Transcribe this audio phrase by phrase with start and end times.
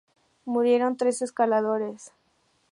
[0.45, 2.11] Murieron tres escaladores.